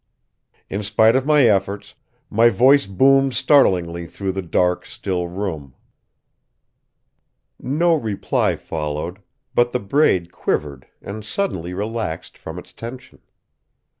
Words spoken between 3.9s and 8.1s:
through the dark, still room. No